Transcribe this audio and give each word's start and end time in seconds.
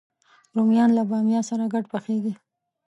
رومیان 0.55 0.89
له 0.97 1.03
بامیه 1.09 1.41
سره 1.49 1.65
ګډ 1.73 1.85
پخېږي 1.93 2.33